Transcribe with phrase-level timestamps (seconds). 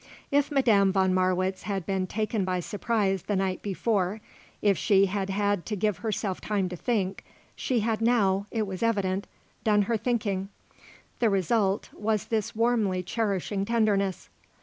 [0.31, 4.19] If Madame von Marwitz had been taken by surprise the night before,
[4.59, 7.23] if she had had to give herself time to think,
[7.55, 9.27] she had now, it was evident,
[9.63, 10.49] done her thinking.
[11.19, 14.29] The result was this warmly cherishing tenderness.